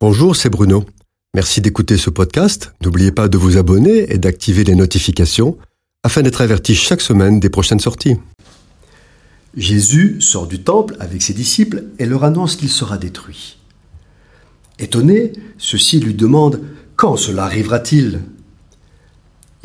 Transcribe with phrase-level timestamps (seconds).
[0.00, 0.84] Bonjour, c'est Bruno.
[1.34, 2.72] Merci d'écouter ce podcast.
[2.84, 5.58] N'oubliez pas de vous abonner et d'activer les notifications
[6.04, 8.14] afin d'être averti chaque semaine des prochaines sorties.
[9.56, 13.58] Jésus sort du temple avec ses disciples et leur annonce qu'il sera détruit.
[14.78, 16.60] Étonnés, ceux-ci lui demandent
[16.94, 18.20] Quand cela arrivera-t-il?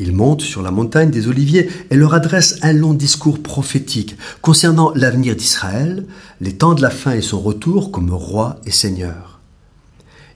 [0.00, 4.92] Il monte sur la montagne des Oliviers et leur adresse un long discours prophétique concernant
[4.96, 6.06] l'avenir d'Israël,
[6.40, 9.33] les temps de la fin et son retour comme roi et seigneur.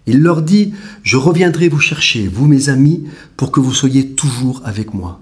[0.08, 0.72] Il leur dit,
[1.02, 3.04] Je reviendrai vous chercher, vous mes amis,
[3.36, 5.20] pour que vous soyez toujours avec moi.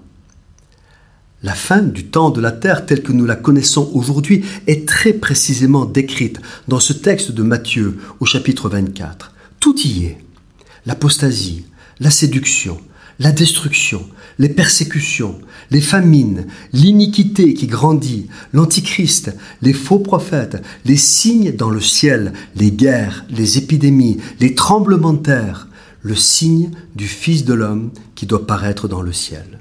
[1.43, 5.11] La fin du temps de la terre telle que nous la connaissons aujourd'hui est très
[5.11, 6.39] précisément décrite
[6.69, 9.33] dans ce texte de Matthieu au chapitre 24.
[9.59, 10.17] Tout y est.
[10.85, 11.65] L'apostasie,
[11.99, 12.79] la séduction,
[13.19, 14.05] la destruction,
[14.37, 15.39] les persécutions,
[15.71, 22.71] les famines, l'iniquité qui grandit, l'antichrist, les faux prophètes, les signes dans le ciel, les
[22.71, 25.67] guerres, les épidémies, les tremblements de terre,
[26.01, 29.59] le signe du Fils de l'homme qui doit paraître dans le ciel.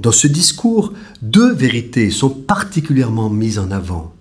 [0.00, 4.14] Dans ce discours, deux vérités sont particulièrement mises en avant.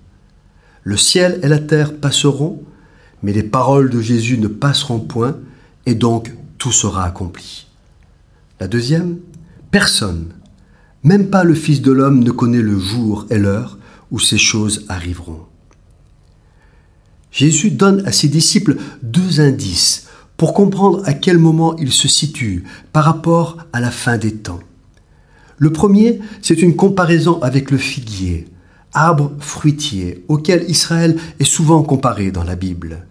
[0.83, 2.61] Le ciel et la terre passeront,
[3.23, 5.37] mais les paroles de Jésus ne passeront point,
[5.85, 7.67] et donc tout sera accompli.
[8.61, 9.17] La deuxième,
[9.71, 10.33] personne,
[11.01, 13.79] même pas le Fils de l'homme ne connaît le jour et l'heure
[14.11, 15.47] où ces choses arriveront.
[17.31, 22.63] Jésus donne à ses disciples deux indices pour comprendre à quel moment il se situe
[22.93, 24.59] par rapport à la fin des temps.
[25.57, 28.45] Le premier, c'est une comparaison avec le figuier,
[28.93, 33.07] arbre fruitier auquel Israël est souvent comparé dans la Bible.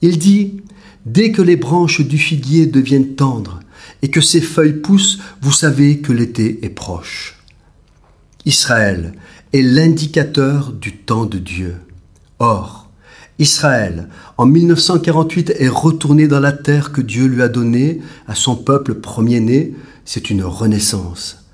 [0.00, 0.60] Il dit,
[1.06, 3.60] Dès que les branches du figuier deviennent tendres
[4.02, 7.38] et que ses feuilles poussent, vous savez que l'été est proche.
[8.44, 9.14] Israël
[9.52, 11.76] est l'indicateur du temps de Dieu.
[12.38, 12.90] Or,
[13.38, 14.08] Israël,
[14.38, 18.94] en 1948, est retourné dans la terre que Dieu lui a donnée à son peuple
[18.94, 19.74] premier-né.
[20.04, 21.44] C'est une renaissance.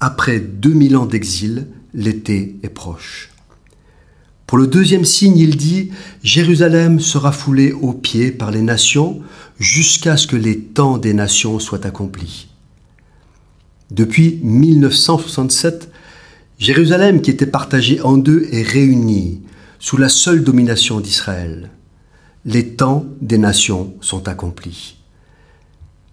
[0.00, 3.31] Après 2000 ans d'exil, l'été est proche.
[4.52, 5.92] Pour le deuxième signe, il dit
[6.22, 9.22] Jérusalem sera foulée aux pieds par les nations
[9.58, 12.48] jusqu'à ce que les temps des nations soient accomplis.
[13.90, 15.90] Depuis 1967,
[16.58, 19.40] Jérusalem, qui était partagée en deux, est réunie
[19.78, 21.70] sous la seule domination d'Israël.
[22.44, 24.98] Les temps des nations sont accomplis.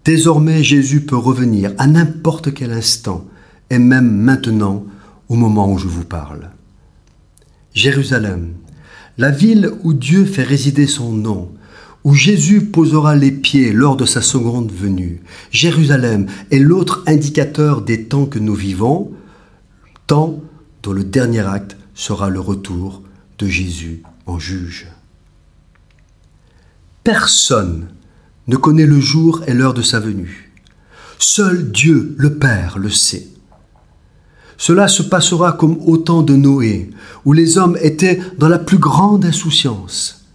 [0.05, 3.25] Désormais, Jésus peut revenir à n'importe quel instant,
[3.69, 4.85] et même maintenant,
[5.27, 6.51] au moment où je vous parle.
[7.73, 8.53] Jérusalem,
[9.17, 11.51] la ville où Dieu fait résider son nom,
[12.03, 15.21] où Jésus posera les pieds lors de sa seconde venue.
[15.51, 19.11] Jérusalem est l'autre indicateur des temps que nous vivons,
[20.07, 20.41] temps
[20.81, 23.03] dont le dernier acte sera le retour
[23.37, 24.87] de Jésus en juge.
[27.03, 27.89] Personne
[28.47, 30.51] ne connaît le jour et l'heure de sa venue.
[31.17, 33.27] Seul Dieu, le Père, le sait.
[34.59, 36.89] Cela se passera comme au temps de Noé,
[37.23, 40.25] où les hommes étaient dans la plus grande insouciance.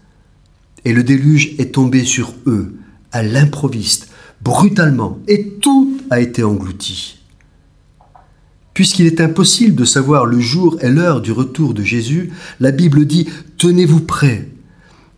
[0.87, 2.75] Et le déluge est tombé sur eux,
[3.13, 4.09] à l'improviste,
[4.43, 7.19] brutalement, et tout a été englouti.
[8.73, 13.05] Puisqu'il est impossible de savoir le jour et l'heure du retour de Jésus, la Bible
[13.05, 14.49] dit Tenez-vous prêts,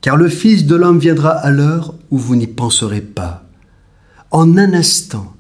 [0.01, 3.49] car le Fils de l'homme viendra à l'heure où vous n'y penserez pas.
[4.33, 5.33] En un instant,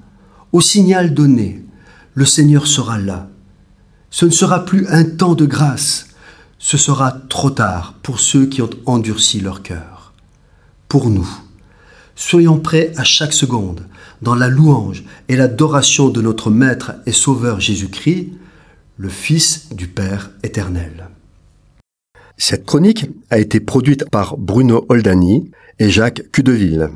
[0.53, 1.65] au signal donné,
[2.15, 3.29] le Seigneur sera là
[4.17, 6.07] ce ne sera plus un temps de grâce,
[6.59, 10.15] ce sera trop tard pour ceux qui ont endurci leur cœur.
[10.89, 11.29] Pour nous,
[12.15, 13.87] soyons prêts à chaque seconde
[14.23, 18.31] dans la louange et l'adoration de notre Maître et Sauveur Jésus-Christ,
[18.97, 21.11] le Fils du Père éternel.
[22.39, 26.89] Cette chronique a été produite par Bruno Oldani et Jacques Cudeville.